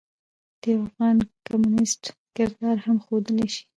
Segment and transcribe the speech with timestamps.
[0.61, 1.17] د يوافغان
[1.47, 2.03] کميونسټ
[2.35, 3.63] کردار هم ښودلے شي.